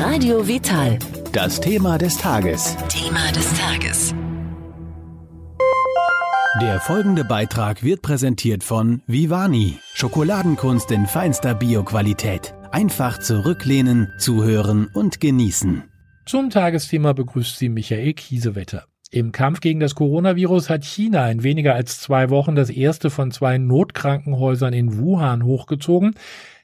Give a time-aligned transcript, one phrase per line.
[0.00, 0.96] Radio Vital.
[1.32, 2.76] Das Thema des Tages.
[2.88, 4.14] Thema des Tages.
[6.62, 9.76] Der folgende Beitrag wird präsentiert von Vivani.
[9.94, 12.54] Schokoladenkunst in feinster Bioqualität.
[12.70, 15.82] Einfach zurücklehnen, zuhören und genießen.
[16.26, 18.84] Zum Tagesthema begrüßt Sie Michael Kiesewetter.
[19.10, 23.32] Im Kampf gegen das Coronavirus hat China in weniger als zwei Wochen das erste von
[23.32, 26.14] zwei Notkrankenhäusern in Wuhan hochgezogen.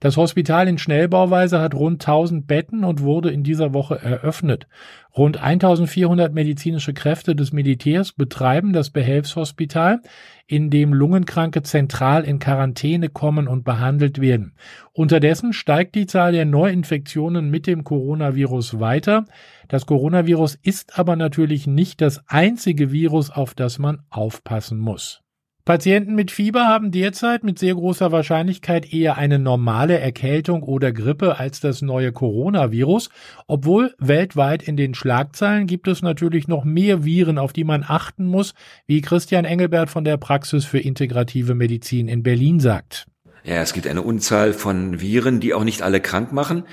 [0.00, 4.66] Das Hospital in Schnellbauweise hat rund 1000 Betten und wurde in dieser Woche eröffnet.
[5.14, 10.00] Rund 1400 medizinische Kräfte des Militärs betreiben das Behelfshospital,
[10.46, 14.54] in dem Lungenkranke zentral in Quarantäne kommen und behandelt werden.
[14.92, 19.26] Unterdessen steigt die Zahl der Neuinfektionen mit dem Coronavirus weiter.
[19.68, 25.22] Das Coronavirus ist aber natürlich nicht das einzige Virus, auf das man aufpassen muss.
[25.64, 31.38] Patienten mit Fieber haben derzeit mit sehr großer Wahrscheinlichkeit eher eine normale Erkältung oder Grippe
[31.38, 33.10] als das neue Coronavirus,
[33.46, 38.26] obwohl weltweit in den Schlagzeilen gibt es natürlich noch mehr Viren, auf die man achten
[38.26, 38.54] muss,
[38.86, 43.06] wie Christian Engelbert von der Praxis für integrative Medizin in Berlin sagt.
[43.44, 46.64] Ja, es gibt eine Unzahl von Viren, die auch nicht alle krank machen.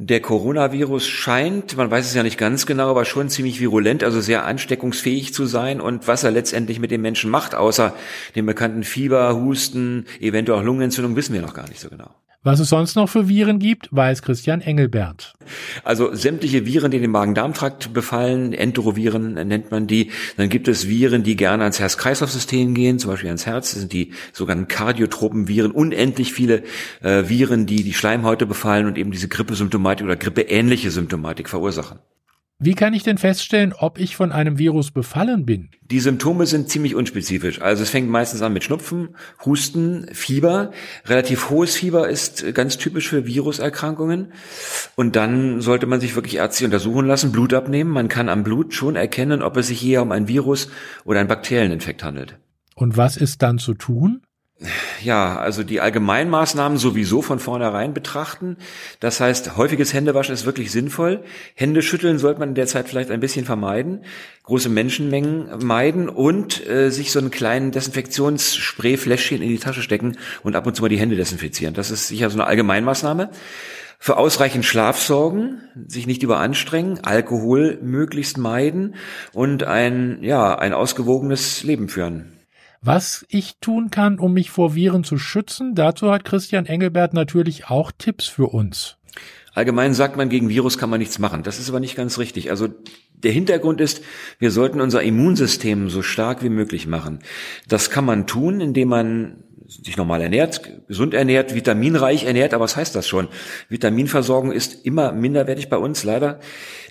[0.00, 4.20] Der Coronavirus scheint, man weiß es ja nicht ganz genau, aber schon ziemlich virulent, also
[4.20, 5.80] sehr ansteckungsfähig zu sein.
[5.80, 7.92] Und was er letztendlich mit dem Menschen macht, außer
[8.36, 12.14] dem bekannten Fieber, Husten, eventuell auch Lungenentzündung, wissen wir noch gar nicht so genau.
[12.44, 15.34] Was es sonst noch für Viren gibt, weiß Christian Engelbert.
[15.82, 20.12] Also sämtliche Viren, die den Magen-Darm-Trakt befallen, Enteroviren nennt man die.
[20.36, 23.72] Dann gibt es Viren, die gerne ans Herz-Kreislauf-System gehen, zum Beispiel ans Herz.
[23.72, 25.72] Das sind die sogenannten kardiotropen Viren.
[25.72, 26.62] Unendlich viele
[27.02, 31.98] äh, Viren, die die Schleimhäute befallen und eben diese Grippesymptomatik oder grippeähnliche Symptomatik verursachen.
[32.60, 35.68] Wie kann ich denn feststellen, ob ich von einem Virus befallen bin?
[35.82, 37.62] Die Symptome sind ziemlich unspezifisch.
[37.62, 39.14] Also es fängt meistens an mit Schnupfen,
[39.44, 40.72] Husten, Fieber.
[41.04, 44.32] Relativ hohes Fieber ist ganz typisch für Viruserkrankungen.
[44.96, 47.92] Und dann sollte man sich wirklich ärztlich untersuchen lassen, Blut abnehmen.
[47.92, 50.68] Man kann am Blut schon erkennen, ob es sich hier um ein Virus
[51.04, 52.40] oder einen Bakterieninfekt handelt.
[52.74, 54.22] Und was ist dann zu tun?
[55.02, 58.56] Ja, also die Allgemeinmaßnahmen sowieso von vornherein betrachten.
[58.98, 61.22] Das heißt, häufiges Händewaschen ist wirklich sinnvoll.
[61.54, 64.04] Hände schütteln sollte man derzeit vielleicht ein bisschen vermeiden,
[64.42, 70.56] große Menschenmengen meiden und äh, sich so einen kleinen Desinfektionssprayfläschchen in die Tasche stecken und
[70.56, 71.74] ab und zu mal die Hände desinfizieren.
[71.74, 73.30] Das ist sicher so eine Allgemeinmaßnahme.
[74.00, 78.94] Für ausreichend Schlaf sorgen, sich nicht überanstrengen, Alkohol möglichst meiden
[79.32, 82.37] und ein, ja, ein ausgewogenes Leben führen.
[82.80, 87.68] Was ich tun kann, um mich vor Viren zu schützen, dazu hat Christian Engelbert natürlich
[87.68, 88.96] auch Tipps für uns.
[89.52, 91.42] Allgemein sagt man, gegen Virus kann man nichts machen.
[91.42, 92.50] Das ist aber nicht ganz richtig.
[92.50, 92.68] Also
[93.12, 94.02] der Hintergrund ist,
[94.38, 97.18] wir sollten unser Immunsystem so stark wie möglich machen.
[97.66, 102.76] Das kann man tun, indem man sich normal ernährt, gesund ernährt, vitaminreich ernährt, aber was
[102.76, 103.28] heißt das schon?
[103.68, 106.40] Vitaminversorgung ist immer minderwertig bei uns, leider.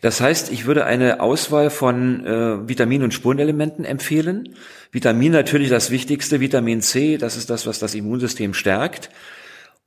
[0.02, 4.56] Das heißt, ich würde eine Auswahl von äh, Vitamin- und Spurenelementen empfehlen.
[4.92, 9.10] Vitamin natürlich das Wichtigste, Vitamin C, das ist das, was das Immunsystem stärkt.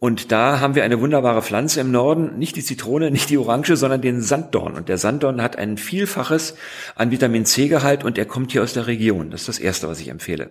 [0.00, 3.76] Und da haben wir eine wunderbare Pflanze im Norden, nicht die Zitrone, nicht die Orange,
[3.76, 4.74] sondern den Sanddorn.
[4.74, 6.56] Und der Sanddorn hat ein Vielfaches
[6.96, 9.30] an Vitamin C-Gehalt und er kommt hier aus der Region.
[9.30, 10.50] Das ist das Erste, was ich empfehle.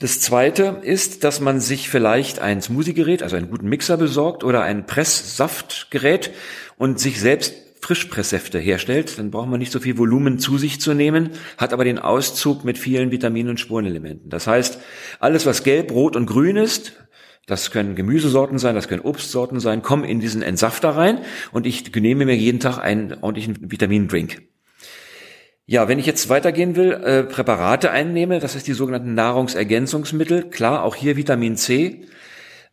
[0.00, 4.62] Das zweite ist, dass man sich vielleicht ein Smoothie-Gerät, also einen guten Mixer besorgt oder
[4.62, 6.30] ein Presssaftgerät
[6.78, 9.18] und sich selbst Frischpresssäfte herstellt.
[9.18, 12.64] Dann braucht man nicht so viel Volumen zu sich zu nehmen, hat aber den Auszug
[12.64, 14.30] mit vielen Vitaminen und Spurenelementen.
[14.30, 14.80] Das heißt,
[15.18, 16.94] alles was gelb, rot und grün ist,
[17.44, 21.18] das können Gemüsesorten sein, das können Obstsorten sein, kommen in diesen Entsafter rein
[21.52, 24.49] und ich nehme mir jeden Tag einen ordentlichen Vitamindrink.
[25.70, 30.82] Ja, wenn ich jetzt weitergehen will, äh, Präparate einnehme, das ist die sogenannten Nahrungsergänzungsmittel, klar,
[30.82, 32.08] auch hier Vitamin C.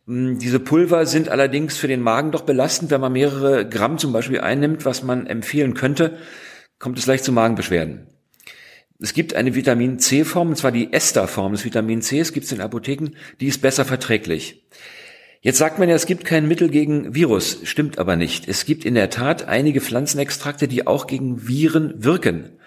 [0.08, 2.90] Hm, diese Pulver sind allerdings für den Magen doch belastend.
[2.90, 6.18] Wenn man mehrere Gramm zum Beispiel einnimmt, was man empfehlen könnte,
[6.80, 8.08] kommt es leicht zu Magenbeschwerden.
[8.98, 12.52] Es gibt eine Vitamin C-Form, und zwar die Ester-Form des Vitamin C, es gibt es
[12.52, 14.66] in Apotheken, die ist besser verträglich.
[15.40, 18.48] Jetzt sagt man ja, es gibt kein Mittel gegen Virus, stimmt aber nicht.
[18.48, 22.58] Es gibt in der Tat einige Pflanzenextrakte, die auch gegen Viren wirken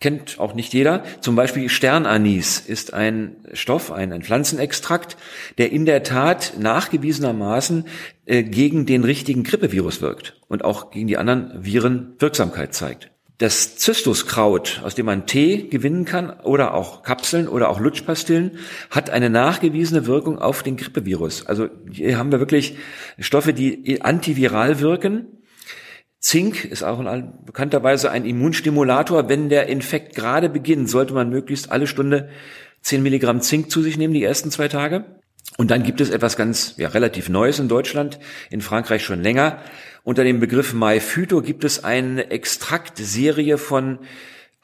[0.00, 1.02] kennt auch nicht jeder.
[1.20, 5.16] Zum Beispiel Sternanis ist ein Stoff, ein, ein Pflanzenextrakt,
[5.58, 7.86] der in der Tat nachgewiesenermaßen
[8.26, 13.10] äh, gegen den richtigen Grippevirus wirkt und auch gegen die anderen Viren Wirksamkeit zeigt.
[13.38, 18.58] Das Zystuskraut, aus dem man Tee gewinnen kann oder auch Kapseln oder auch Lutschpastillen,
[18.90, 21.44] hat eine nachgewiesene Wirkung auf den Grippevirus.
[21.46, 22.76] Also hier haben wir wirklich
[23.18, 25.36] Stoffe, die antiviral wirken
[26.26, 29.28] Zink ist auch in bekannterweise ein Immunstimulator.
[29.28, 32.30] Wenn der Infekt gerade beginnt, sollte man möglichst alle Stunde
[32.82, 35.04] 10 Milligramm Zink zu sich nehmen, die ersten zwei Tage.
[35.56, 38.18] Und dann gibt es etwas ganz ja, relativ Neues in Deutschland,
[38.50, 39.58] in Frankreich schon länger.
[40.04, 43.98] Unter dem Begriff MyPhyto gibt es eine Extraktserie von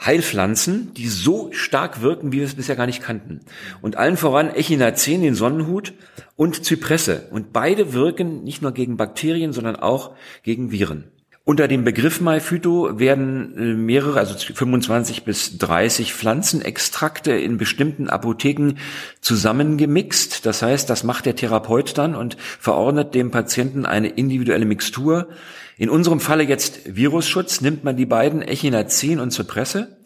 [0.04, 3.40] Heilpflanzen, die so stark wirken, wie wir es bisher gar nicht kannten.
[3.80, 5.94] Und allen voran Echinaceen, den Sonnenhut,
[6.36, 7.28] und Zypresse.
[7.30, 11.11] Und beide wirken nicht nur gegen Bakterien, sondern auch gegen Viren.
[11.44, 18.74] Unter dem Begriff MyPhyto werden äh, mehrere, also 25 bis 30 Pflanzenextrakte in bestimmten Apotheken
[19.20, 20.46] zusammengemixt.
[20.46, 25.30] Das heißt, das macht der Therapeut dann und verordnet dem Patienten eine individuelle Mixtur.
[25.78, 29.96] In unserem Falle jetzt Virusschutz nimmt man die beiden Echinazin und Zypresse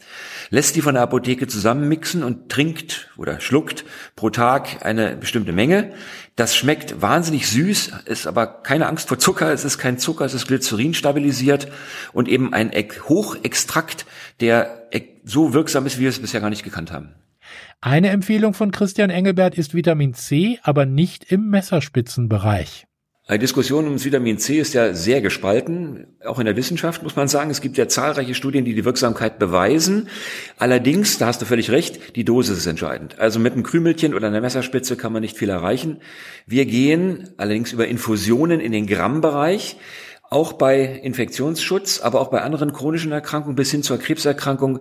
[0.50, 3.84] lässt die von der Apotheke zusammenmixen und trinkt oder schluckt
[4.14, 5.92] pro Tag eine bestimmte Menge.
[6.36, 10.34] Das schmeckt wahnsinnig süß, ist aber keine Angst vor Zucker, es ist kein Zucker, es
[10.34, 11.68] ist Glycerin stabilisiert
[12.12, 12.70] und eben ein
[13.08, 14.06] Hochextrakt,
[14.40, 14.88] der
[15.24, 17.14] so wirksam ist, wie wir es bisher gar nicht gekannt haben.
[17.80, 22.86] Eine Empfehlung von Christian Engelbert ist Vitamin C, aber nicht im Messerspitzenbereich.
[23.28, 27.26] Die Diskussion ums Vitamin C ist ja sehr gespalten, auch in der Wissenschaft muss man
[27.26, 27.50] sagen.
[27.50, 30.08] Es gibt ja zahlreiche Studien, die die Wirksamkeit beweisen.
[30.58, 33.18] Allerdings, da hast du völlig recht, die Dosis ist entscheidend.
[33.18, 35.98] Also mit einem Krümelchen oder einer Messerspitze kann man nicht viel erreichen.
[36.46, 39.76] Wir gehen allerdings über Infusionen in den Grammbereich
[40.30, 44.80] auch bei Infektionsschutz, aber auch bei anderen chronischen Erkrankungen bis hin zur Krebserkrankung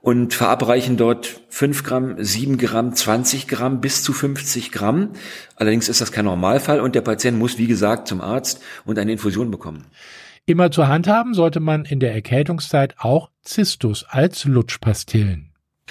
[0.00, 5.10] und verabreichen dort 5 Gramm, 7 Gramm, 20 Gramm bis zu 50 Gramm.
[5.56, 9.12] Allerdings ist das kein Normalfall und der Patient muss, wie gesagt, zum Arzt und eine
[9.12, 9.84] Infusion bekommen.
[10.46, 15.45] Immer zur Hand haben sollte man in der Erkältungszeit auch Zistus als Lutschpastillen.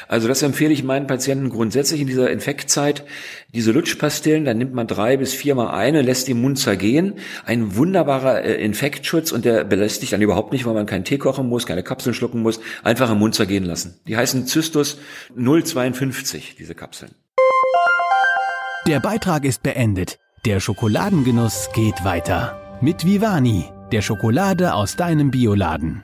[0.08, 3.06] Also das empfehle ich meinen Patienten grundsätzlich in dieser Infektzeit.
[3.54, 7.14] Diese Lutschpastillen, dann nimmt man drei bis viermal eine, lässt den Mund zergehen.
[7.46, 11.48] Ein wunderbarer äh, Infektschutz und der belästigt dann überhaupt nicht, weil man keinen Tee kochen
[11.48, 14.00] muss, keine Kapseln schlucken muss, einfach im Mund zergehen lassen.
[14.08, 15.00] Die heißen Zystus
[15.36, 17.12] 052, diese Kapseln.
[18.88, 20.20] Der Beitrag ist beendet.
[20.46, 22.78] Der Schokoladengenuss geht weiter.
[22.82, 26.04] Mit Vivani, der Schokolade aus deinem Bioladen.